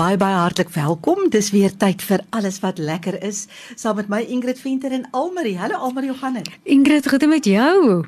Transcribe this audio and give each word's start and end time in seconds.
Baie 0.00 0.16
baie 0.16 0.32
hartlik 0.32 0.70
welkom. 0.72 1.26
Dis 1.28 1.50
weer 1.52 1.74
tyd 1.76 2.00
vir 2.00 2.22
alles 2.32 2.56
wat 2.62 2.78
lekker 2.80 3.18
is 3.26 3.42
saam 3.76 3.98
met 3.98 4.08
my 4.08 4.22
Ingrid 4.32 4.56
Venter 4.56 4.94
en 4.96 5.02
Almarie. 5.12 5.58
Hallo 5.60 5.76
Almarie, 5.76 6.08
hoe 6.08 6.16
gaan 6.16 6.38
dit? 6.38 6.48
Ingrid, 6.72 7.04
goed 7.04 7.26
met 7.28 7.44
jou? 7.44 8.06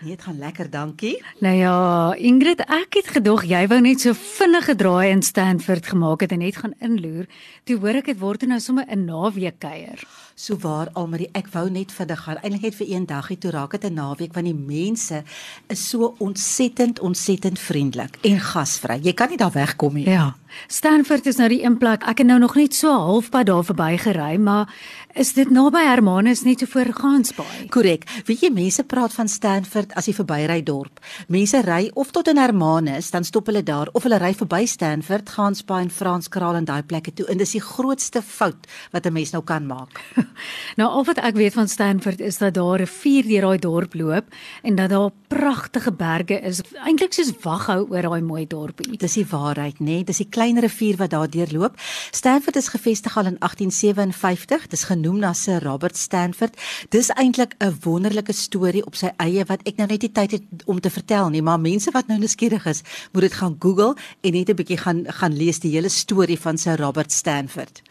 Nee, 0.00 0.14
dit 0.14 0.22
gaan 0.24 0.38
lekker, 0.40 0.70
dankie. 0.72 1.18
Nou 1.44 1.52
ja, 1.58 1.74
Ingrid, 2.16 2.62
ek 2.64 2.96
het 2.96 3.10
gedog 3.18 3.44
jy 3.44 3.60
wou 3.68 3.82
net 3.84 4.00
so 4.00 4.16
vinnige 4.16 4.72
draai 4.80 5.10
in 5.10 5.20
Stanford 5.22 5.90
gemaak 5.92 6.24
het 6.24 6.32
en 6.32 6.40
net 6.40 6.56
gaan 6.62 6.72
inloer. 6.80 7.28
Toe 7.68 7.76
hoor 7.82 8.00
ek 8.00 8.08
dit 8.14 8.20
word 8.24 8.48
nou 8.48 8.60
sommer 8.60 8.88
'n 8.88 9.04
naweek 9.04 9.60
kuier. 9.60 10.00
So 10.34 10.56
waar 10.56 10.88
Almarie, 10.94 11.28
ek 11.34 11.52
wou 11.52 11.68
net 11.68 11.92
vinnig 11.92 12.24
gaan. 12.24 12.40
Eintlik 12.40 12.62
net 12.62 12.74
vir 12.74 12.88
een 12.88 13.06
dagie 13.06 13.36
toe 13.38 13.50
raak 13.50 13.70
dit 13.70 13.84
'n 13.84 13.94
naweek 13.94 14.32
want 14.32 14.46
die 14.46 14.54
mense 14.54 15.22
is 15.68 15.88
so 15.90 16.14
ontsettend 16.18 17.00
ontsettend 17.00 17.58
vriendelik 17.58 18.16
en 18.22 18.40
gasvry. 18.40 19.00
Jy 19.02 19.12
kan 19.12 19.28
nie 19.28 19.36
daar 19.36 19.52
wegkom 19.52 19.94
nie. 19.94 20.08
Ja. 20.08 20.34
Stanford 20.66 21.26
is 21.26 21.36
nou 21.36 21.48
die 21.48 21.62
een 21.64 21.78
plek. 21.78 22.04
Ek 22.08 22.18
het 22.18 22.26
nou 22.26 22.38
nog 22.38 22.54
net 22.54 22.74
so 22.74 22.92
halfpad 22.92 23.46
daar 23.46 23.64
verby 23.64 23.96
gery, 23.96 24.36
maar 24.36 24.68
is 25.14 25.30
dit 25.36 25.50
naby 25.50 25.84
Hermanus 25.86 26.42
net 26.42 26.64
so 26.64 26.66
voor 26.72 26.90
Gansbaai? 26.94 27.68
Korrek. 27.70 28.04
Weet 28.26 28.42
jy 28.42 28.50
mense 28.54 28.82
praat 28.82 29.14
van 29.14 29.28
Stanford 29.30 29.92
as 29.94 30.08
jy 30.08 30.14
verbyry 30.16 30.58
dorp. 30.66 30.98
Mense 31.30 31.60
ry 31.62 31.86
of 31.94 32.10
tot 32.14 32.28
in 32.32 32.40
Hermanus, 32.40 33.12
dan 33.14 33.26
stop 33.26 33.46
hulle 33.50 33.62
daar 33.62 33.90
of 33.94 34.06
hulle 34.06 34.18
ry 34.18 34.32
verby 34.34 34.64
Stanford, 34.66 35.30
Gansbaai 35.36 35.84
en 35.84 35.92
Franskraal 35.94 36.58
en 36.58 36.66
daai 36.66 36.82
plekke 36.82 37.14
toe. 37.14 37.28
En 37.30 37.38
dis 37.38 37.54
die 37.54 37.62
grootste 37.62 38.22
fout 38.22 38.66
wat 38.90 39.06
'n 39.06 39.12
mens 39.12 39.30
nou 39.32 39.42
kan 39.44 39.66
maak. 39.66 40.02
nou 40.78 40.88
al 40.90 41.04
wat 41.04 41.18
ek 41.18 41.38
weet 41.38 41.54
van 41.54 41.68
Stanford 41.68 42.20
is 42.20 42.38
dat 42.38 42.54
daar 42.54 42.78
'n 42.78 42.84
rivier 42.84 43.22
deur 43.22 43.42
daai 43.42 43.58
dorp 43.58 43.94
loop 43.94 44.26
en 44.62 44.74
dat 44.74 44.90
daar 44.90 45.10
pragtige 45.28 45.92
berge 45.92 46.40
is. 46.40 46.60
Eintlik 46.86 47.12
soos 47.12 47.32
waghou 47.42 47.86
oor 47.90 48.02
daai 48.02 48.22
mooi 48.22 48.46
dorpie. 48.46 48.96
Dis 48.98 49.14
die 49.14 49.26
waarheid, 49.26 49.78
nê? 49.78 49.84
Nee? 49.84 50.04
Dis 50.04 50.18
die 50.18 50.28
klein 50.28 50.58
rivier 50.58 50.96
wat 50.96 51.10
daar 51.10 51.30
deurloop. 51.30 51.78
Stanford 52.10 52.56
is 52.56 52.68
gevestig 52.68 53.16
al 53.16 53.26
in 53.26 53.38
1857. 53.38 54.66
Dis 54.68 54.84
genoem 55.04 55.20
na 55.20 55.34
Sir 55.36 55.60
Robert 55.60 55.96
Stanford. 56.00 56.56
Dis 56.88 57.10
eintlik 57.12 57.54
'n 57.60 57.76
wonderlike 57.84 58.32
storie 58.32 58.86
op 58.86 58.94
sy 58.96 59.10
eie 59.18 59.44
wat 59.44 59.60
ek 59.66 59.76
nou 59.76 59.86
net 59.86 60.02
nie 60.02 60.12
tyd 60.12 60.30
het 60.30 60.42
om 60.64 60.80
te 60.80 60.90
vertel 60.90 61.28
nie, 61.28 61.42
maar 61.42 61.60
mense 61.60 61.90
wat 61.92 62.08
nou 62.08 62.18
nuuskierig 62.18 62.66
is, 62.66 62.82
moet 63.12 63.22
dit 63.22 63.32
gaan 63.32 63.56
Google 63.58 63.94
en 64.22 64.32
net 64.32 64.48
'n 64.48 64.56
bietjie 64.56 64.78
gaan 64.78 65.04
gaan 65.06 65.36
lees 65.36 65.60
die 65.60 65.72
hele 65.72 65.88
storie 65.88 66.40
van 66.40 66.56
Sir 66.56 66.76
Robert 66.76 67.12
Stanford. 67.12 67.82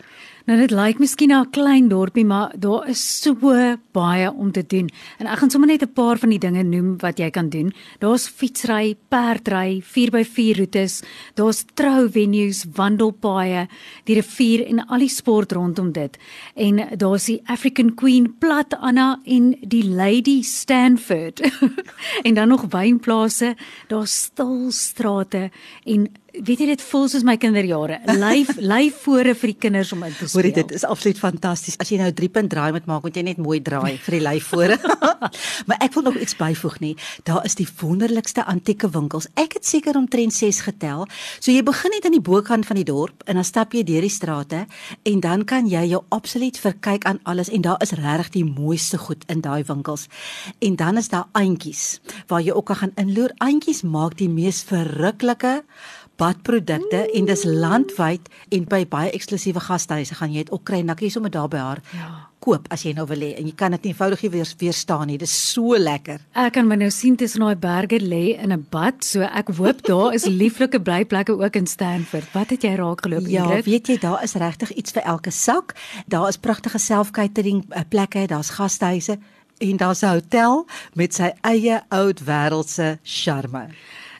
Nou 0.44 0.58
dit 0.60 0.74
lyk 0.76 0.98
miskien 1.00 1.30
na 1.32 1.40
'n 1.42 1.52
klein 1.56 1.88
dorpie, 1.88 2.26
maar 2.26 2.52
daar 2.60 2.90
is 2.90 3.22
so 3.22 3.34
baie 3.92 4.32
om 4.32 4.52
te 4.52 4.64
doen. 4.68 4.90
En 5.18 5.28
ek 5.28 5.38
gaan 5.38 5.50
sommer 5.50 5.70
net 5.70 5.84
'n 5.84 5.94
paar 5.94 6.18
van 6.18 6.30
die 6.30 6.40
dinge 6.40 6.64
noem 6.64 6.98
wat 7.00 7.18
jy 7.18 7.30
kan 7.30 7.50
doen. 7.50 7.74
Daar's 8.00 8.28
fietsry, 8.28 8.96
perdry, 9.08 9.82
4x4 9.82 10.58
roetes, 10.58 11.02
daar's 11.36 11.64
trou 11.74 12.10
venues, 12.10 12.66
wandelpaaie, 12.76 13.68
die 14.04 14.16
rivier 14.16 14.68
en 14.68 14.86
al 14.88 15.00
die 15.00 15.10
sport 15.10 15.52
rondom 15.52 15.92
dit. 15.92 16.18
En 16.56 16.98
daar's 16.98 17.26
die 17.26 17.42
African 17.46 17.96
Queen 17.96 18.36
plat 18.38 18.74
Anna 18.80 19.20
en 19.26 19.56
die 19.62 19.86
Lady 19.86 20.42
Stanford. 20.42 21.40
en 22.28 22.34
dan 22.34 22.48
nog 22.48 22.66
wynplase, 22.70 23.56
daar's 23.88 24.24
stil 24.24 24.72
strate 24.72 25.52
en 25.86 26.12
weet 26.34 26.64
jy 26.64 26.67
dit 26.72 26.81
voel 26.81 27.08
soos 27.12 27.26
my 27.28 27.36
kinderjare. 27.38 28.00
Lyf 28.17 28.56
lyf 28.73 29.02
fore 29.06 29.36
vir 29.38 29.53
die 29.53 29.59
kinders 29.67 29.94
om 29.94 30.02
in 30.08 30.13
te 30.13 30.25
speel. 30.25 30.40
Hoorie 30.40 30.53
dit 30.56 30.74
is 30.74 30.85
absoluut 30.88 31.19
fantasties. 31.22 31.78
As 31.81 31.91
jy 31.94 32.00
nou 32.02 32.09
3 32.16 32.30
punt 32.34 32.50
draai 32.50 32.72
moet 32.74 32.90
maak, 32.90 33.06
moet 33.06 33.18
jy 33.19 33.25
net 33.30 33.41
mooi 33.41 33.59
draai 33.62 34.00
vir 34.02 34.18
die 34.18 34.24
lyf 34.25 34.50
fore. 34.53 34.80
maar 35.68 35.80
ek 35.84 35.94
wil 35.94 36.08
nog 36.09 36.18
iets 36.18 36.35
byvoeg 36.35 36.80
nie. 36.84 36.94
Daar 37.28 37.46
is 37.46 37.56
die 37.59 37.68
wonderlikste 37.80 38.46
antieke 38.50 38.90
winkels. 38.90 39.28
Ek 39.40 39.58
het 39.58 39.68
seker 39.68 39.97
omtrent 40.00 40.34
6 40.34 40.63
getel. 40.68 41.06
So 41.40 41.52
jy 41.52 41.63
begin 41.66 41.94
net 41.96 42.08
aan 42.08 42.18
die 42.18 42.24
bokant 42.24 42.68
van 42.68 42.79
die 42.79 42.88
dorp 42.88 43.24
en 43.28 43.40
dan 43.40 43.47
stap 43.47 43.74
jy 43.74 43.84
deur 43.88 44.06
die 44.06 44.13
strate 44.13 44.66
en 45.09 45.24
dan 45.24 45.46
kan 45.46 45.69
jy 45.69 45.85
jou 45.91 46.03
absoluut 46.16 46.58
verkyk 46.59 47.08
aan 47.09 47.22
alles 47.29 47.52
en 47.53 47.66
daar 47.66 47.81
is 47.84 47.96
regtig 47.97 48.34
die 48.40 48.46
mooiste 48.47 48.97
goed 48.97 49.24
in 49.31 49.44
daai 49.46 49.63
winkels. 49.68 50.08
En 50.63 50.75
dan 50.79 50.97
is 50.97 51.12
daar 51.13 51.29
aantjies 51.31 52.00
waar 52.28 52.41
jy 52.41 52.56
ook 52.56 52.72
kan 52.72 52.81
gaan 52.84 52.97
inloer. 52.97 53.34
Aantjies 53.44 53.84
maak 53.84 54.18
die 54.18 54.29
mees 54.29 54.63
verruklike 54.68 55.62
badprodukte 56.22 56.97
mm. 56.97 57.16
en 57.18 57.25
dis 57.29 57.44
landwyd 57.44 58.29
en 58.53 58.68
by 58.69 58.84
baie 58.90 59.12
eksklusiewe 59.16 59.63
gastehuise 59.63 60.18
gaan 60.19 60.34
jy 60.34 60.46
dit 60.46 60.53
ook 60.53 60.66
kry 60.68 60.84
en 60.84 60.91
dan 60.91 61.00
kan 61.00 61.07
jy 61.07 61.16
sommer 61.16 61.34
daar 61.34 61.50
by 61.50 61.62
haar 61.62 61.81
ja. 61.94 62.09
koop 62.44 62.68
as 62.74 62.84
jy 62.85 62.94
nou 62.94 63.06
wil 63.09 63.24
hê 63.25 63.31
en 63.40 63.47
jy 63.50 63.53
kan 63.57 63.74
dit 63.75 63.90
eenvoudig 63.90 64.25
weer 64.34 64.53
weerstaan 64.62 65.07
nie 65.09 65.18
dis 65.22 65.34
so 65.34 65.78
lekker 65.79 66.22
ek 66.46 66.53
kan 66.57 66.69
my 66.69 66.78
nou 66.79 66.91
sien 66.94 67.18
tussen 67.19 67.46
daai 67.46 67.57
berge 67.57 68.00
lê 68.03 68.38
in 68.38 68.53
'n 68.53 68.66
bad 68.69 69.03
so 69.03 69.25
ek 69.25 69.50
hoop 69.57 69.81
daar 69.88 70.13
is 70.13 70.25
lieflike 70.25 70.79
blyplekke 70.79 71.34
ook 71.34 71.56
in 71.56 71.68
Stanford 71.68 72.29
wat 72.34 72.50
het 72.50 72.63
jy 72.63 72.75
raak 72.75 73.02
geloop 73.02 73.28
ja 73.28 73.46
Ingrid? 73.46 73.66
weet 73.66 73.88
jy 73.88 73.97
daar 73.97 74.23
is 74.23 74.35
regtig 74.35 74.72
iets 74.72 74.91
vir 74.91 75.03
elke 75.03 75.31
sak 75.31 75.73
daar 76.07 76.28
is 76.28 76.38
pragtige 76.38 76.79
self-catering 76.79 77.66
eh, 77.69 77.81
plekke 77.90 78.28
daar's 78.28 78.53
gastehuise 78.59 79.18
en 79.57 79.78
daar's 79.78 80.03
'n 80.03 80.13
hotel 80.19 80.68
met 80.94 81.13
sy 81.13 81.34
eie 81.41 81.81
oud 81.90 82.19
wêreldse 82.22 83.00
charme 83.03 83.69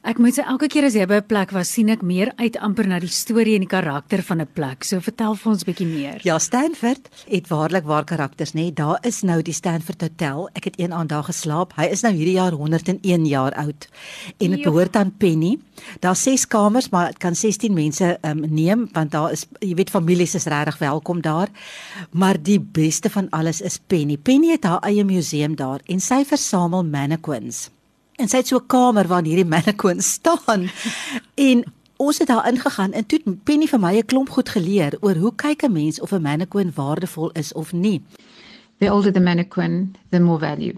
Ek 0.03 0.17
moet 0.19 0.35
sê 0.35 0.43
elke 0.43 0.67
keer 0.67 0.83
as 0.83 0.97
jy 0.97 1.05
by 1.07 1.21
'n 1.21 1.27
plek 1.31 1.51
was, 1.55 1.69
sien 1.71 1.87
ek 1.87 2.01
meer 2.03 2.33
uit 2.35 2.57
amper 2.59 2.87
na 2.91 2.99
die 2.99 3.07
storie 3.07 3.53
en 3.55 3.63
die 3.63 3.71
karakter 3.71 4.21
van 4.21 4.41
'n 4.41 4.47
plek. 4.53 4.83
So 4.83 4.99
vertel 4.99 5.35
vir 5.35 5.51
ons 5.51 5.63
'n 5.63 5.71
bietjie 5.71 5.87
meer. 5.87 6.19
Ja, 6.23 6.37
Stanford 6.39 7.07
het 7.29 7.47
waarlik 7.47 7.85
waar 7.85 8.03
karakters, 8.03 8.51
nê? 8.51 8.63
Nee, 8.63 8.73
daar 8.73 8.99
is 9.01 9.21
nou 9.23 9.41
die 9.41 9.53
Stanford 9.53 10.01
Hotel. 10.01 10.49
Ek 10.55 10.65
het 10.65 10.75
een 10.77 10.91
aand 10.91 11.09
daar 11.09 11.23
geslaap. 11.23 11.73
Hy 11.77 11.85
is 11.85 12.01
nou 12.01 12.13
hierdie 12.13 12.35
jaar 12.35 12.51
101 12.51 13.25
jaar 13.25 13.53
oud. 13.53 13.87
En 14.39 14.51
dit 14.51 14.61
behoort 14.61 14.95
aan 14.95 15.13
Penny. 15.17 15.57
Daar's 16.01 16.23
6 16.23 16.47
kamers, 16.47 16.89
maar 16.89 17.07
dit 17.07 17.17
kan 17.17 17.35
16 17.35 17.73
mense 17.73 18.17
um, 18.25 18.39
neem 18.39 18.89
want 18.91 19.11
daar 19.11 19.31
is 19.31 19.45
jy 19.59 19.73
weet 19.75 19.89
families 19.89 20.35
is 20.35 20.45
regtig 20.45 20.77
welkom 20.79 21.21
daar. 21.21 21.47
Maar 22.11 22.43
die 22.43 22.59
beste 22.59 23.09
van 23.09 23.29
alles 23.29 23.61
is 23.61 23.79
Penny. 23.87 24.17
Penny 24.17 24.51
het 24.51 24.63
haar 24.63 24.81
eie 24.81 25.03
museum 25.03 25.55
daar 25.55 25.79
en 25.85 25.99
sy 25.99 26.25
versamel 26.25 26.83
mannequins. 26.83 27.69
En 28.22 28.29
sy 28.29 28.38
het 28.38 28.47
so 28.47 28.57
'n 28.57 28.68
kamer 28.68 29.07
waar 29.07 29.24
hierdie 29.24 29.46
mannequin 29.56 30.01
staan. 30.01 30.69
en 31.50 31.63
ons 31.97 32.18
het 32.18 32.28
daar 32.28 32.47
ingegaan 32.47 32.91
en 32.91 33.06
toe 33.06 33.19
Penny 33.44 33.68
vir 33.68 33.79
my 33.79 33.97
'n 33.97 34.06
klomp 34.06 34.29
goed 34.29 34.50
geleer 34.50 34.97
oor 35.01 35.16
hoe 35.16 35.35
kyk 35.35 35.63
'n 35.63 35.72
mens 35.72 36.00
of 36.00 36.12
'n 36.12 36.22
mannequin 36.22 36.72
waardevol 36.75 37.31
is 37.31 37.53
of 37.53 37.74
nie. 37.74 38.01
The 38.79 38.90
older 38.90 39.13
the 39.13 39.19
mannequin, 39.19 39.96
the 40.09 40.19
more 40.19 40.40
value. 40.40 40.74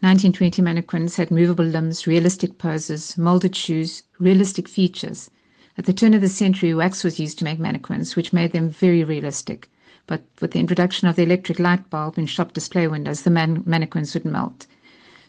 1920 0.00 0.62
mannequins 0.62 1.16
had 1.16 1.30
movable 1.30 1.64
limbs, 1.64 2.06
realistic 2.06 2.58
poses, 2.58 3.16
molded 3.16 3.56
shoes, 3.56 4.02
realistic 4.18 4.68
features. 4.68 5.30
At 5.76 5.84
the 5.86 5.92
turn 5.92 6.14
of 6.14 6.20
the 6.20 6.28
century, 6.28 6.74
wax 6.74 7.02
was 7.02 7.18
used 7.18 7.38
to 7.38 7.44
make 7.44 7.58
mannequins, 7.58 8.14
which 8.16 8.32
made 8.32 8.52
them 8.52 8.70
very 8.70 9.04
realistic. 9.04 9.68
But 10.06 10.22
with 10.40 10.50
the 10.52 10.60
introduction 10.60 11.08
of 11.08 11.16
the 11.16 11.22
electric 11.22 11.58
light 11.58 11.90
bulb 11.90 12.18
in 12.18 12.26
shop 12.26 12.52
display 12.52 12.86
windows, 12.86 13.22
the 13.22 13.30
man- 13.30 13.62
mannequins 13.66 14.14
would 14.14 14.24
melt. 14.24 14.66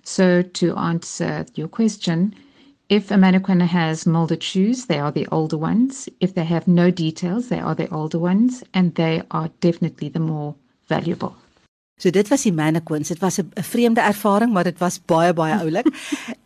So, 0.06 0.44
to 0.44 0.76
answer 0.78 1.46
your 1.56 1.68
question, 1.68 2.36
if 2.90 3.10
a 3.10 3.18
mannequin 3.18 3.60
has 3.60 4.06
molded 4.06 4.44
shoes, 4.44 4.86
they 4.86 5.00
are 5.00 5.12
the 5.12 5.28
older 5.32 5.58
ones. 5.58 6.08
If 6.20 6.36
they 6.36 6.46
have 6.46 6.68
no 6.68 6.92
details, 6.92 7.48
they 7.48 7.60
are 7.60 7.74
the 7.74 7.92
older 7.92 8.20
ones, 8.20 8.64
and 8.72 8.94
they 8.94 9.24
are 9.32 9.50
definitely 9.62 10.10
the 10.10 10.20
more 10.20 10.54
valuable. 10.88 11.36
So 11.98 12.12
dit 12.12 12.28
was 12.28 12.44
die 12.44 12.52
mannequins. 12.52 13.08
Dit 13.08 13.20
was 13.20 13.40
'n 13.40 13.50
vreemde 13.54 14.02
ervaring, 14.02 14.54
maar 14.54 14.64
dit 14.64 14.78
was 14.78 15.00
baie 15.06 15.34
baie 15.34 15.56
oulik. 15.64 15.88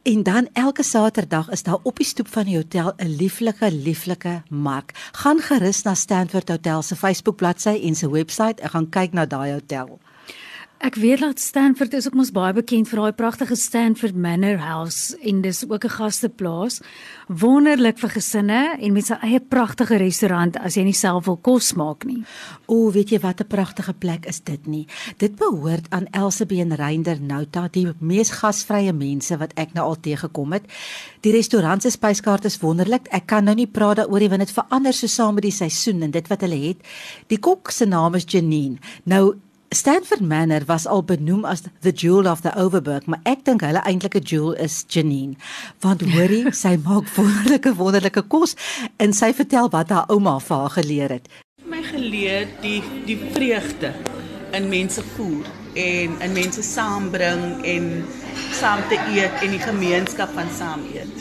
en 0.03 0.24
dan 0.24 0.47
elke 0.53 0.84
Saterdag 0.84 1.50
is 1.50 1.64
daar 1.64 1.79
op 1.84 1.97
die 1.97 2.06
stoep 2.06 2.28
van 2.28 2.44
die 2.44 2.56
hotel 2.56 2.94
'n 2.97 3.08
lieflike 3.08 3.72
lieflike 3.72 4.41
mark. 4.50 4.91
Gaan 5.11 5.40
gerus 5.40 5.82
na 5.82 5.94
Stanford 5.94 6.50
Hotel 6.50 6.82
se 6.82 6.96
Facebook 6.96 7.35
bladsy 7.35 7.79
en 7.84 7.96
se 7.96 8.09
webwerf 8.09 8.58
en 8.58 8.70
gaan 8.70 8.90
kyk 8.90 9.11
na 9.11 9.26
daai 9.26 9.52
hotel. 9.52 10.00
Ek 10.79 10.96
weet 10.96 11.20
dat 11.20 11.40
Stanford 11.43 11.93
is 11.93 12.05
ook 12.08 12.14
mos 12.16 12.29
baie 12.31 12.53
bekend 12.55 12.87
vir 12.87 13.02
daai 13.02 13.16
pragtige 13.20 13.58
Stanford 13.59 14.16
Manor 14.16 14.61
House 14.64 15.11
en 15.28 15.41
dis 15.43 15.66
ook 15.67 15.84
'n 15.84 15.91
gasteplaas. 15.91 16.79
Wonderlik 17.28 17.97
vir 17.99 18.09
gesinne 18.09 18.78
en 18.79 18.93
met 18.93 19.05
sy 19.05 19.17
eie 19.22 19.40
pragtige 19.40 19.97
restaurant 19.97 20.58
as 20.58 20.76
jy 20.76 20.84
nie 20.84 20.93
self 20.93 21.26
wil 21.26 21.37
kos 21.37 21.73
maak 21.73 22.05
nie. 22.05 22.23
O, 22.66 22.91
weet 22.91 23.09
jy 23.09 23.20
wat 23.20 23.41
'n 23.41 23.47
pragtige 23.47 23.93
plek 23.93 24.26
is 24.26 24.40
dit 24.40 24.67
nie. 24.67 24.87
Dit 25.17 25.35
behoort 25.35 25.90
aan 25.90 26.08
Elsabie 26.11 26.61
en 26.61 26.76
Reinder 26.76 27.22
Nouta, 27.22 27.67
die 27.72 27.93
mees 27.99 28.29
gasvrye 28.29 28.93
mense 28.93 29.37
wat 29.37 29.52
ek 29.55 29.73
nou 29.73 29.85
al 29.85 29.99
teëgekom 29.99 30.53
het. 30.53 30.64
Die 31.22 31.32
restaurant 31.32 31.82
se 31.82 31.90
spyskaart 31.90 32.46
is 32.46 32.59
wonderlik. 32.59 33.08
Ek 33.11 33.25
kan 33.25 33.43
nou 33.43 33.55
nie 33.55 33.67
praat 33.67 33.97
daaroor 33.97 34.20
nie 34.20 34.29
want 34.29 34.40
dit 34.40 34.52
verander 34.52 34.93
so 34.93 35.08
saam 35.08 35.34
met 35.34 35.43
die 35.43 35.52
seisoen 35.52 36.03
en 36.03 36.11
dit 36.11 36.28
wat 36.28 36.41
hulle 36.41 36.67
het. 36.67 36.78
Die 37.28 37.40
kok 37.40 37.72
se 37.72 37.85
naam 37.85 38.16
is 38.16 38.23
Janine. 38.25 38.78
Nou 39.03 39.35
Stanford 39.72 40.22
Manor 40.22 40.66
was 40.66 40.88
al 40.88 41.04
benoem 41.04 41.46
as 41.46 41.62
the 41.82 41.92
jewel 41.92 42.28
of 42.28 42.42
the 42.42 42.50
Overberg, 42.58 43.06
maar 43.06 43.20
ek 43.30 43.44
dink 43.46 43.62
hulle 43.62 43.84
eintlike 43.86 44.18
jewel 44.26 44.56
is 44.58 44.82
Janine. 44.90 45.38
Want 45.86 46.02
hoorie, 46.10 46.50
sy 46.64 46.74
maak 46.82 47.06
wonderlike 47.14 47.76
wonderlike 47.78 48.24
kos 48.34 48.56
en 48.98 49.14
sy 49.14 49.30
vertel 49.38 49.70
wat 49.76 49.94
haar 49.94 50.10
ouma 50.10 50.40
vir 50.42 50.64
haar 50.64 50.74
geleer 50.80 51.14
het. 51.20 51.30
My 51.70 51.84
geleer 51.86 52.50
die 52.64 52.82
die 53.06 53.20
vreugde 53.36 53.94
in 54.58 54.72
mense 54.74 55.06
voer 55.14 55.46
en 55.78 56.18
in 56.18 56.34
mense 56.34 56.66
saambring 56.66 57.62
en 57.62 57.92
saam 58.58 58.82
te 58.90 58.98
eet 59.14 59.46
en 59.46 59.54
die 59.54 59.62
gemeenskap 59.62 60.34
van 60.34 60.50
saam 60.58 60.82
eet. 60.96 61.14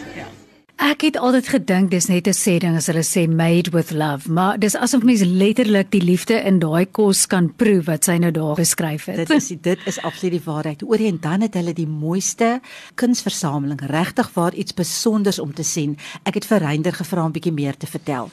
Ek 0.78 1.00
het 1.02 1.16
altyd 1.19 1.48
gedink 1.50 1.90
dis 1.90 2.06
net 2.06 2.28
'n 2.28 2.38
sê 2.38 2.58
ding 2.62 2.76
as 2.76 2.86
hulle 2.86 3.02
sê 3.02 3.26
made 3.26 3.70
with 3.70 3.90
love, 3.90 4.30
maar 4.30 4.58
dis 4.58 4.76
asof 4.76 5.02
mens 5.02 5.22
letterlik 5.22 5.90
die 5.90 6.02
liefde 6.02 6.34
in 6.34 6.58
daai 6.58 6.86
kos 6.86 7.26
kan 7.26 7.52
proe 7.56 7.82
wat 7.82 8.04
sy 8.04 8.16
nou 8.19 8.30
daar 8.30 8.54
beskryf 8.54 9.04
het. 9.04 9.16
Dit 9.16 9.30
is 9.30 9.48
dit 9.60 9.78
is 9.86 10.00
absoluut 10.02 10.32
die 10.32 10.44
waarheid. 10.44 10.82
Oor 10.82 10.98
en 10.98 11.19
dan 11.20 11.40
het 11.40 11.54
hulle 11.54 11.72
die 11.72 11.86
mooiste 11.86 12.60
kunsversameling, 12.94 13.80
regtig 13.90 14.30
waar 14.34 14.54
iets 14.54 14.70
spesonders 14.70 15.38
om 15.38 15.54
te 15.54 15.62
sien. 15.62 15.98
Ek 16.22 16.34
het 16.34 16.46
vir 16.46 16.58
Reinder 16.58 16.92
gevra 16.92 17.20
om 17.20 17.28
'n 17.28 17.32
bietjie 17.32 17.52
meer 17.52 17.76
te 17.76 17.86
vertel. 17.86 18.30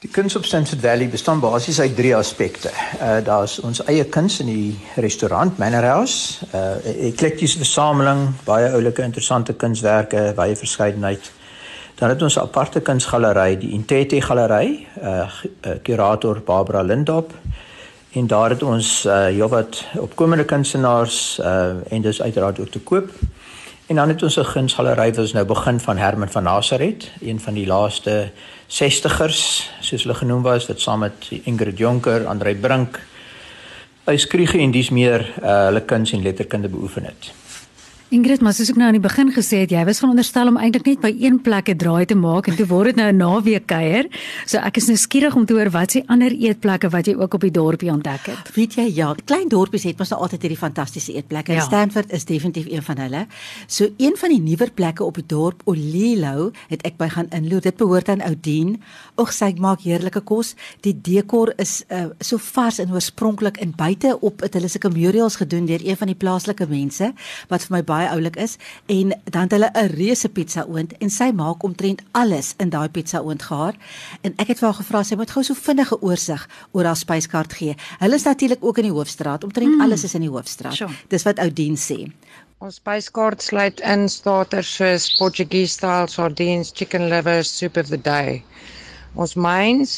Die 0.00 0.10
kuns 0.10 0.36
op 0.36 0.44
Stanford 0.44 0.80
Valley 0.80 1.08
bestaan 1.08 1.40
basies 1.40 1.80
uit 1.80 1.96
drie 1.96 2.16
aspekte. 2.16 2.70
Uh 3.00 3.24
daar's 3.24 3.60
ons 3.60 3.84
eie 3.84 4.04
kuns 4.04 4.40
in 4.40 4.46
die 4.46 4.78
restaurant 4.94 5.58
Manor 5.58 5.84
House, 5.84 6.46
uh 6.52 6.76
'n 6.84 6.98
eklektiese 7.12 7.56
versameling, 7.56 8.34
baie 8.44 8.70
oulike 8.70 9.02
interessante 9.02 9.52
kunswerke, 9.52 10.32
baie 10.36 10.56
verskeidenheid. 10.56 11.32
Dan 11.96 12.08
het 12.08 12.22
ons 12.22 12.36
'n 12.36 12.40
aparte 12.40 12.80
kunsgalery, 12.80 13.58
die 13.58 13.70
Intete 13.70 14.20
Galery, 14.20 14.86
uh 15.02 15.30
kurator 15.82 16.40
Barbara 16.44 16.82
Lindop. 16.82 17.32
En 18.12 18.26
daar 18.26 18.50
het 18.50 18.62
ons 18.62 19.04
uh 19.04 19.24
heelwat 19.24 19.84
opkomende 19.98 20.44
kunstenaars 20.44 21.38
uh 21.38 21.72
en 21.88 22.02
dis 22.02 22.22
uiteraard 22.22 22.60
ook 22.60 22.70
te 22.70 22.80
koop. 22.80 23.10
En 23.86 23.94
dan 23.96 24.08
het 24.08 24.22
ons 24.22 24.36
'n 24.36 24.52
kunsgalery 24.52 25.08
wat 25.08 25.18
ons 25.18 25.32
nou 25.32 25.44
begin 25.44 25.80
van 25.80 25.96
Herman 25.96 26.28
van 26.28 26.42
Nazareth, 26.42 27.10
een 27.20 27.40
van 27.40 27.54
die 27.54 27.66
laaste 27.66 28.30
60ers, 28.66 29.70
soos 29.80 30.02
hulle 30.02 30.14
genoem 30.14 30.42
was, 30.42 30.66
wat 30.66 30.80
saam 30.80 30.98
met 30.98 31.28
Ingrid 31.44 31.78
Jonker, 31.78 32.26
Andrei 32.26 32.54
Brink, 32.54 33.00
Yskrige 34.04 34.58
en 34.58 34.70
dis 34.70 34.90
meer 34.90 35.20
uh, 35.42 35.64
hulle 35.64 35.80
kuns 35.80 36.12
en 36.12 36.22
letterkunde 36.22 36.68
beoefen 36.68 37.04
het. 37.04 37.32
Ingrid, 38.14 38.38
maar 38.38 38.54
soos 38.54 38.68
ek 38.70 38.76
nou 38.78 38.86
aan 38.86 38.94
die 38.94 39.02
begin 39.02 39.32
gesê 39.34 39.64
het, 39.64 39.72
jy 39.74 39.80
was 39.82 39.98
veronderstel 39.98 40.46
om 40.46 40.60
eintlik 40.62 40.84
net 40.86 41.00
by 41.02 41.08
een 41.10 41.40
plek 41.42 41.66
'n 41.72 41.76
draai 41.76 42.06
te 42.06 42.14
maak 42.14 42.46
en 42.46 42.54
toe 42.54 42.66
word 42.70 42.94
dit 42.94 42.96
nou 42.96 43.10
'n 43.10 43.16
naweek 43.16 43.66
kuier. 43.66 44.06
So 44.46 44.58
ek 44.58 44.76
is 44.76 44.86
nou 44.86 44.96
skieurig 44.96 45.34
om 45.34 45.44
te 45.44 45.54
hoor 45.54 45.70
wat 45.70 45.90
se 45.90 46.04
ander 46.06 46.30
eetplekke 46.30 46.88
wat 46.88 47.06
jy 47.06 47.14
ook 47.16 47.34
op 47.34 47.40
die 47.40 47.50
dorpie 47.50 47.90
ontdek 47.90 48.26
het. 48.26 48.54
Weet 48.54 48.74
jy 48.74 48.94
ja, 48.94 49.12
klein 49.24 49.48
dorpies 49.48 49.82
het 49.82 49.98
mos 49.98 50.10
nou 50.10 50.20
altyd 50.20 50.42
hierdie 50.42 50.58
fantastiese 50.58 51.12
eetplekke. 51.14 51.52
Ja. 51.52 51.60
Stanford 51.60 52.12
is 52.12 52.24
definitief 52.24 52.66
een 52.70 52.82
van 52.82 52.96
hulle. 52.98 53.26
So 53.66 53.88
een 53.96 54.14
van 54.16 54.30
die 54.30 54.40
nuwer 54.40 54.70
plekke 54.70 55.04
op 55.04 55.14
die 55.14 55.26
dorp, 55.26 55.62
Olilo, 55.64 56.52
het 56.68 56.82
ek 56.82 56.96
by 56.96 57.08
gaan 57.08 57.26
inloer. 57.30 57.60
Dit 57.60 57.76
behoort 57.76 58.08
aan 58.08 58.20
Oudien. 58.20 58.82
Och, 59.16 59.32
sy 59.32 59.54
maak 59.58 59.80
heerlike 59.80 60.20
kos. 60.20 60.54
Die 60.80 60.94
dekor 60.94 61.52
is 61.56 61.84
uh, 61.88 62.06
so 62.20 62.38
vars 62.38 62.78
en 62.78 62.92
oorspronklik 62.92 63.56
en 63.56 63.74
buite 63.76 64.20
op 64.20 64.40
het 64.40 64.54
hulle 64.54 64.68
sulke 64.68 64.90
murals 64.90 65.36
gedoen 65.36 65.66
deur 65.66 65.80
een 65.82 65.96
van 65.96 66.06
die 66.06 66.16
plaaslike 66.16 66.66
mense 66.68 67.12
wat 67.48 67.62
vir 67.62 67.76
my 67.76 67.82
baie 67.96 68.12
oulik 68.12 68.36
is 68.36 68.56
en 68.92 69.14
dan 69.24 69.48
het 69.48 69.56
hulle 69.56 69.70
'n 69.74 69.90
reuse 69.96 70.28
pizza 70.28 70.64
oond 70.68 70.92
en 71.00 71.10
sy 71.10 71.30
maak 71.32 71.62
omtrent 71.62 72.02
alles 72.12 72.54
in 72.58 72.70
daai 72.70 72.88
pizza 72.88 73.20
oond 73.20 73.42
gaar 73.42 73.74
en 74.22 74.34
ek 74.36 74.48
het 74.52 74.58
vir 74.58 74.68
haar 74.68 74.80
gevra 74.80 75.02
sy 75.04 75.16
moet 75.16 75.30
gou 75.30 75.42
so 75.42 75.54
vinnige 75.54 75.96
oorsig 76.02 76.48
oor 76.72 76.84
haar 76.84 76.96
spyskaart 76.96 77.52
gee. 77.52 77.76
Hulle 77.98 78.14
is 78.14 78.24
natuurlik 78.24 78.64
ook 78.64 78.78
in 78.78 78.88
die 78.90 78.96
hoofstraat, 78.98 79.44
omtrent 79.44 79.74
mm. 79.74 79.80
alles 79.80 80.04
is 80.04 80.14
in 80.14 80.26
die 80.26 80.30
hoofstraat. 80.30 80.74
Sure. 80.74 80.92
Dis 81.08 81.24
wat 81.26 81.38
Oudien 81.38 81.76
sê. 81.76 82.06
Ons 82.64 82.78
spyskaart 82.80 83.42
sluit 83.42 83.80
in 83.80 84.08
starters 84.08 84.68
soos 84.78 85.10
Portuguese 85.18 85.72
style 85.72 86.08
sardines, 86.08 86.72
chicken 86.72 87.08
livers, 87.08 87.50
soup 87.58 87.76
of 87.76 87.88
the 87.88 88.00
day. 88.00 88.42
Ons 89.16 89.32
mains, 89.34 89.92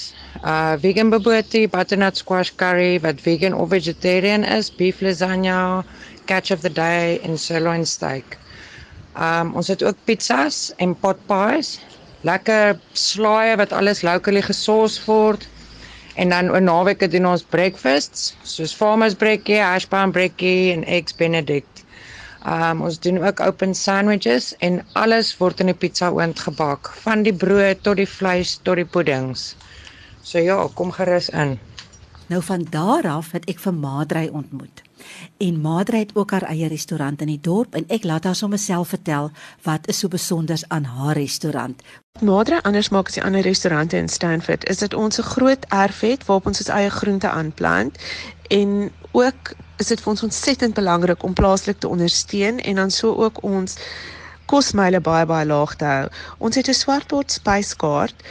uh 0.46 0.76
vegan 0.78 1.08
bobotie, 1.10 1.66
butternut 1.70 2.20
squash 2.20 2.52
curry 2.60 3.00
wat 3.02 3.18
vegan 3.24 3.54
of 3.54 3.72
vegetarian 3.72 4.44
is, 4.46 4.68
beef 4.70 5.00
lasagna, 5.02 5.82
catch 6.30 6.52
of 6.54 6.62
the 6.62 6.70
day 6.70 7.18
en 7.26 7.34
sirloin 7.36 7.82
steak. 7.84 8.36
Um 9.28 9.56
ons 9.58 9.70
het 9.74 9.82
ook 9.82 9.98
pizzas 10.06 10.60
en 10.78 10.94
pot 10.94 11.18
pies. 11.26 11.72
Lekker 12.22 12.78
slaaië 12.94 13.56
wat 13.58 13.74
alles 13.74 14.04
locally 14.06 14.42
gesource 14.42 15.02
word. 15.06 15.48
En 16.14 16.30
dan 16.30 16.54
'n 16.54 16.64
naweek 16.70 17.02
doen 17.10 17.26
ons 17.26 17.42
breakfasts, 17.42 18.36
soos 18.42 18.74
farmers 18.74 19.14
breakie, 19.14 19.58
hash 19.58 19.86
brown 19.86 20.10
breakie 20.14 20.72
en 20.72 20.84
eggs 20.84 21.14
benedict. 21.14 21.82
Um 22.46 22.82
ons 22.86 22.98
doen 23.02 23.18
ook 23.24 23.40
open 23.40 23.74
sandwiches 23.74 24.56
en 24.58 24.84
alles 24.92 25.36
word 25.38 25.60
in 25.60 25.72
die 25.72 25.74
pizza 25.74 26.10
oond 26.10 26.38
gebak, 26.38 26.92
van 27.02 27.22
die 27.22 27.34
brood 27.34 27.82
tot 27.82 27.96
die 27.96 28.06
vleis 28.06 28.58
tot 28.62 28.76
die 28.76 28.86
puddings. 28.86 29.54
So 30.22 30.38
ja, 30.38 30.68
kom 30.74 30.92
gerus 30.92 31.28
in. 31.28 31.58
Nou 32.28 32.42
van 32.42 32.66
daar 32.70 33.08
af 33.08 33.32
het 33.32 33.46
ek 33.48 33.58
vir 33.58 33.74
Madrey 33.74 34.28
ontmoet. 34.28 34.82
En 35.36 35.60
Madre 35.60 35.96
het 35.96 36.10
ook 36.14 36.30
haar 36.30 36.42
eie 36.42 36.68
restaurant 36.68 37.20
in 37.20 37.30
die 37.32 37.40
dorp 37.40 37.74
en 37.74 37.86
ek 37.88 38.04
laat 38.04 38.24
haar 38.24 38.36
sommer 38.36 38.58
self 38.58 38.92
vertel 38.92 39.30
wat 39.64 39.88
is 39.88 39.98
so 39.98 40.08
besonders 40.08 40.66
aan 40.68 40.84
haar 40.84 41.16
restaurant. 41.16 41.82
Madre 42.20 42.62
anders 42.62 42.88
maak 42.88 43.08
as 43.08 43.16
die 43.16 43.24
ander 43.24 43.46
restaurante 43.46 43.96
in 43.96 44.08
Stanford 44.08 44.66
is 44.68 44.82
dit 44.84 44.94
ons 44.94 45.18
'n 45.18 45.30
groot 45.30 45.64
erf 45.68 46.00
het 46.00 46.26
waarop 46.26 46.46
ons 46.46 46.58
ons 46.58 46.68
eie 46.68 46.90
groente 46.90 47.30
aanplant 47.30 47.98
en 48.48 48.92
ook 49.12 49.54
is 49.78 49.86
dit 49.86 50.00
vir 50.02 50.10
ons 50.10 50.22
ontsettend 50.26 50.74
belangrik 50.74 51.22
om 51.22 51.32
plaaslik 51.32 51.78
te 51.78 51.88
ondersteun 51.88 52.60
en 52.60 52.74
dan 52.74 52.90
so 52.90 53.14
ook 53.14 53.42
ons 53.42 53.78
kosmyle 54.50 55.00
baie 55.00 55.26
baie 55.26 55.46
laag 55.46 55.74
te 55.76 55.84
hou. 55.84 56.06
Ons 56.38 56.56
het 56.56 56.68
'n 56.68 56.74
swartbord 56.74 57.32
spyskaart 57.32 58.22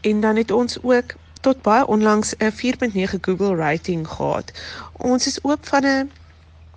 en 0.00 0.20
dan 0.20 0.36
het 0.36 0.50
ons 0.50 0.78
ook 0.82 1.14
tot 1.40 1.62
baie 1.62 1.86
onlangs 1.86 2.34
'n 2.38 2.52
4.9 2.52 3.18
Google 3.20 3.54
rating 3.56 4.08
gehad. 4.08 4.52
Ons 4.92 5.26
is 5.26 5.44
oop 5.44 5.66
van 5.68 5.84
'n 5.86 6.10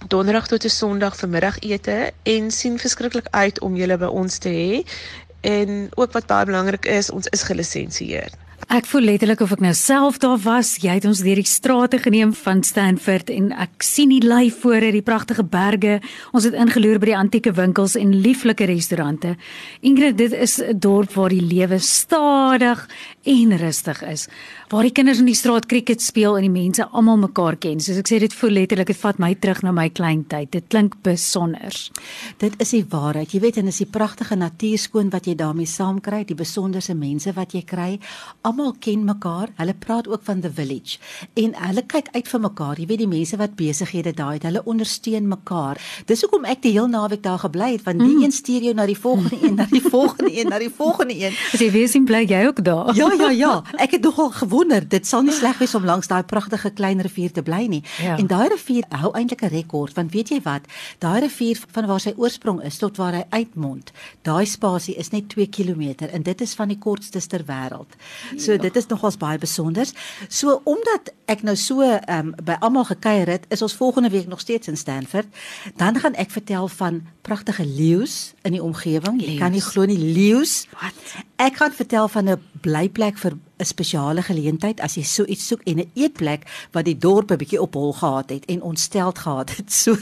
donderdag 0.07 0.47
tot 0.47 0.63
'n 0.63 0.69
sonderdag 0.69 1.15
vir 1.15 1.29
middagete 1.29 2.11
en 2.23 2.51
sien 2.51 2.79
verskriklik 2.79 3.27
uit 3.29 3.59
om 3.59 3.75
julle 3.75 3.97
by 3.97 4.05
ons 4.05 4.37
te 4.37 4.49
hê. 4.49 4.91
En 5.41 5.89
ook 5.95 6.11
wat 6.11 6.25
baie 6.25 6.45
belangrik 6.45 6.85
is, 6.85 7.09
ons 7.09 7.27
is 7.27 7.43
gelisensieer. 7.43 8.31
Ek 8.71 8.85
voel 8.87 9.07
letterlik 9.09 9.41
of 9.43 9.51
ek 9.51 9.61
nou 9.63 9.73
self 9.75 10.19
daar 10.23 10.39
was. 10.43 10.77
Jy 10.83 10.95
het 10.95 11.05
ons 11.07 11.21
deur 11.25 11.39
die 11.39 11.47
strate 11.47 11.97
geneem 11.99 12.31
van 12.37 12.61
Stanford 12.63 13.31
en 13.33 13.51
ek 13.51 13.83
sien 13.83 14.13
die 14.13 14.23
lyf 14.23 14.61
voor 14.63 14.85
die 14.93 15.03
pragtige 15.03 15.43
berge. 15.43 15.99
Ons 16.31 16.47
het 16.47 16.55
ingeloer 16.55 17.01
by 17.01 17.11
die 17.11 17.17
antieke 17.17 17.53
winkels 17.57 17.97
en 17.99 18.15
lieflike 18.23 18.65
restaurante. 18.69 19.35
Ingrid, 19.81 20.17
dit 20.17 20.31
is 20.31 20.61
'n 20.61 20.79
dorp 20.79 21.13
waar 21.13 21.29
die 21.29 21.41
lewe 21.41 21.79
stadig 21.79 22.87
en 23.23 23.57
rustig 23.57 24.01
is. 24.03 24.27
Waar 24.69 24.87
die 24.87 24.91
kinders 24.91 25.19
in 25.21 25.27
die 25.29 25.37
straat 25.37 25.67
cricket 25.71 26.01
speel 26.01 26.35
en 26.37 26.45
die 26.47 26.51
mense 26.51 26.85
almal 26.91 27.19
mekaar 27.21 27.55
ken. 27.61 27.79
Soos 27.83 27.99
ek 28.01 28.09
sê, 28.09 28.19
dit 28.23 28.33
voel 28.35 28.55
letterlik 28.57 28.89
dit 28.91 28.99
vat 28.99 29.19
my 29.21 29.31
terug 29.39 29.61
na 29.63 29.71
my 29.75 29.87
kleintyd. 29.93 30.51
Dit 30.51 30.67
klink 30.73 30.97
besonder. 31.05 31.77
Dit 32.41 32.57
is 32.63 32.73
die 32.75 32.83
waarheid. 32.89 33.31
Jy 33.33 33.43
weet 33.45 33.59
en 33.61 33.71
is 33.71 33.79
die 33.83 33.89
pragtige 33.89 34.35
natuur 34.39 34.81
skoon 34.81 35.11
wat 35.13 35.27
jy 35.29 35.37
daarmee 35.39 35.69
saamkry, 35.69 36.23
die 36.27 36.37
besonderse 36.37 36.95
mense 36.97 37.31
wat 37.37 37.55
jy 37.55 37.63
kry 37.67 37.89
almal 38.43 38.73
ken 38.83 39.05
mekaar. 39.07 39.53
Hulle 39.59 39.75
praat 39.79 40.09
ook 40.11 40.25
van 40.27 40.41
the 40.43 40.51
village 40.51 40.99
en 41.39 41.55
hulle 41.67 41.85
kyk 41.87 42.11
uit 42.13 42.27
vir 42.27 42.43
mekaar. 42.43 42.81
Jy 42.81 42.87
weet 42.89 43.03
die 43.05 43.09
mense 43.09 43.39
wat 43.39 43.55
besighede 43.59 44.13
daai 44.17 44.35
het, 44.37 44.47
hulle 44.49 44.63
ondersteun 44.69 45.29
mekaar. 45.31 45.79
Dis 46.09 46.25
hoekom 46.25 46.47
ek 46.49 46.63
die 46.65 46.73
heel 46.75 46.89
naweek 46.91 47.23
daar 47.23 47.39
gebly 47.45 47.73
het 47.77 47.85
want 47.87 48.01
die 48.03 48.09
mm. 48.17 48.25
een 48.25 48.35
stuur 48.35 48.67
jou 48.67 48.75
na 48.77 48.87
die 48.89 48.97
volgende 48.97 49.39
een, 49.45 49.55
na 49.61 49.67
die 49.71 49.83
volgende 49.83 50.33
een, 50.33 50.51
na 50.51 50.59
die 50.59 50.71
volgende 50.73 51.17
een. 51.17 51.37
As 51.53 51.63
jy 51.63 51.71
weer 51.73 51.89
sien 51.91 52.07
bly 52.09 52.25
jy 52.27 52.43
ook 52.49 52.63
daar. 52.65 52.91
Ja, 52.97 53.12
ja, 53.23 53.29
ja. 53.29 53.53
Ek 53.77 53.91
het 53.97 54.01
nogal 54.01 54.31
gewonder, 54.31 54.87
dit 54.87 55.07
sal 55.07 55.23
nie 55.25 55.33
sleg 55.35 55.57
wees 55.57 55.75
om 55.75 55.85
langs 55.85 56.07
daai 56.07 56.23
pragtige 56.23 56.71
klein 56.73 57.01
rivier 57.01 57.31
te 57.31 57.43
bly 57.43 57.65
nie. 57.69 57.83
Ja. 58.01 58.17
En 58.17 58.27
daai 58.27 58.47
rivier 58.53 58.85
hou 58.89 59.13
eintlik 59.13 59.43
'n 59.43 59.53
rekord 59.53 59.93
want 59.93 60.11
weet 60.11 60.29
jy 60.29 60.41
wat? 60.43 60.67
Daai 60.99 61.19
rivier 61.19 61.59
van 61.71 61.85
waar 61.85 61.99
sy 61.99 62.13
oorsprong 62.17 62.63
is 62.63 62.77
tot 62.77 62.97
waar 62.97 63.13
hy 63.13 63.25
uitmond, 63.29 63.91
daai 64.21 64.45
spasie 64.45 64.95
is 64.95 65.09
net 65.09 65.29
2 65.29 65.47
km 65.47 66.05
en 66.11 66.23
dit 66.23 66.41
is 66.41 66.53
van 66.53 66.67
die 66.67 66.77
kortste 66.77 67.21
ter 67.27 67.43
wêreld. 67.45 67.91
So 68.37 68.51
ja. 68.51 68.57
dit 68.57 68.75
is 68.75 68.87
nogals 68.87 69.17
baie 69.17 69.37
besonder. 69.37 69.87
So 70.29 70.61
omdat 70.63 71.13
ek 71.25 71.43
nou 71.43 71.55
so 71.55 71.81
um, 71.81 72.33
by 72.43 72.57
almal 72.59 72.85
gekuier 72.85 73.27
het, 73.27 73.45
is 73.49 73.61
ons 73.61 73.75
volgende 73.75 74.09
week 74.09 74.27
nog 74.27 74.39
steeds 74.39 74.67
in 74.67 74.77
Stanford. 74.77 75.27
Dan 75.75 75.99
gaan 75.99 76.13
ek 76.19 76.31
vertel 76.31 76.67
van 76.67 77.01
pragtige 77.21 77.65
leeu's 77.65 78.33
in 78.41 78.51
die 78.57 78.63
omgewing. 78.63 79.21
Jy 79.21 79.37
kan 79.39 79.51
nie 79.51 79.63
glo 79.63 79.85
nie 79.85 79.99
leeu's. 79.99 80.65
Wat? 80.81 81.15
Ek 81.43 81.57
gaan 81.59 81.73
vertel 81.75 82.07
van 82.07 82.29
'n 82.29 82.41
blyplek 82.63 83.17
vir 83.19 83.33
'n 83.57 83.65
spesiale 83.65 84.21
geleentheid 84.21 84.81
as 84.81 84.95
jy 84.95 85.03
so 85.03 85.23
iets 85.25 85.47
soek 85.47 85.61
en 85.65 85.79
'n 85.79 85.91
eetplek 85.93 86.47
wat 86.71 86.85
die 86.85 86.97
dorp 86.97 87.31
'n 87.31 87.37
bietjie 87.37 87.61
op 87.61 87.73
hol 87.73 87.93
gehad 87.93 88.29
het 88.29 88.45
en 88.45 88.61
ontsteld 88.61 89.19
gehad 89.19 89.55
het. 89.55 89.71
So 89.71 89.97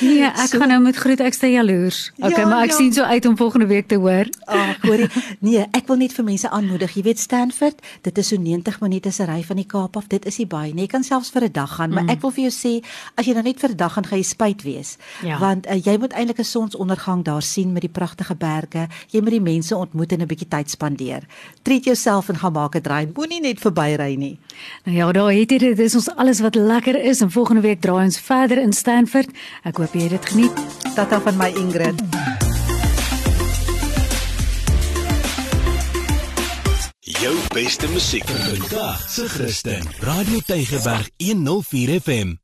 Nee, 0.00 0.24
ek 0.24 0.48
so, 0.48 0.58
gaan 0.58 0.70
nou 0.72 0.78
met 0.80 0.96
groet 0.96 1.20
ekste 1.20 1.50
jaloers. 1.52 2.10
Okay, 2.16 2.40
ja, 2.40 2.48
maar 2.48 2.64
ek 2.64 2.72
ja. 2.72 2.76
sien 2.76 2.92
so 2.96 3.04
uit 3.04 3.26
om 3.28 3.36
volgende 3.36 3.66
week 3.66 3.88
te 3.88 3.98
hoor. 4.00 4.28
Ag, 4.44 4.80
hoorie. 4.80 5.08
Nee, 5.44 5.66
ek 5.76 5.90
wil 5.90 5.98
net 6.00 6.14
vir 6.16 6.24
mense 6.24 6.48
aanmoedig. 6.50 6.94
Jy 6.96 7.02
weet 7.02 7.20
Stanford, 7.20 7.82
dit 8.06 8.18
is 8.18 8.30
so 8.32 8.40
90 8.40 8.80
minute 8.80 9.12
se 9.12 9.26
ry 9.28 9.42
van 9.44 9.60
die 9.60 9.66
Kaap 9.68 9.98
af. 10.00 10.08
Dit 10.12 10.24
is 10.26 10.38
nie 10.40 10.48
baie 10.48 10.72
nie. 10.72 10.86
Jy 10.86 10.92
kan 10.94 11.04
selfs 11.04 11.30
vir 11.34 11.44
'n 11.44 11.52
dag 11.52 11.74
gaan, 11.76 11.92
maar 11.92 12.06
mm. 12.06 12.14
ek 12.16 12.20
wil 12.24 12.32
vir 12.32 12.48
jou 12.48 12.54
sê, 12.54 12.72
as 13.16 13.26
jy 13.26 13.34
nou 13.36 13.44
net 13.44 13.60
vir 13.60 13.70
'n 13.70 13.76
dag 13.76 13.92
gaan, 13.92 14.06
gaan 14.06 14.18
jy 14.18 14.24
spyt 14.24 14.62
wees. 14.62 14.96
Ja. 15.22 15.38
Want 15.38 15.66
uh, 15.66 15.76
jy 15.76 15.96
moet 15.98 16.12
eintlik 16.12 16.40
'n 16.40 16.44
sonsondergang 16.44 17.24
daar 17.24 17.42
sien 17.42 17.72
met 17.72 17.82
die 17.82 17.92
pragtige 17.92 18.34
berge. 18.34 18.88
Jy 19.12 19.20
moet 19.20 19.36
die 19.36 19.44
mense 19.44 19.76
ontmoet 19.76 20.12
en 20.12 20.22
'n 20.22 20.26
bietjie 20.26 20.48
tyd 20.48 20.70
spandeer. 20.70 21.26
Treat 21.62 21.84
jouself 21.84 22.28
en 22.28 22.40
gaan 22.40 22.52
maak 22.52 22.74
'n 22.74 22.82
draai. 22.86 23.04
Moenie 23.16 23.42
net 23.44 23.60
verbyry 23.62 24.14
nie. 24.20 24.36
Nou 24.86 24.96
ja, 24.96 25.10
daar 25.12 25.32
het 25.34 25.50
jy 25.50 25.58
dit. 25.58 25.76
Dit 25.76 25.86
is 25.88 25.98
ons 25.98 26.08
alles 26.14 26.40
wat 26.44 26.54
lekker 26.54 26.98
is 27.02 27.20
en 27.24 27.34
volgende 27.34 27.66
week 27.66 27.82
draai 27.84 28.06
ons 28.06 28.20
verder 28.20 28.62
in 28.62 28.72
Stanford. 28.72 29.34
Ek 29.66 29.82
hoop 29.82 29.94
jy 29.94 30.06
het 30.06 30.16
dit 30.18 30.32
geniet. 30.32 30.66
Tata 30.94 31.20
van 31.26 31.38
my 31.40 31.52
Ingrid. 31.58 32.00
Jou 37.16 37.34
beste 37.54 37.88
musiek 37.90 38.26
vir 38.28 38.42
vandag. 38.58 39.04
Se 39.10 39.28
Christen. 39.28 39.86
Radio 40.04 40.42
Tygerberg 40.46 41.08
104 41.16 42.00
FM. 42.00 42.36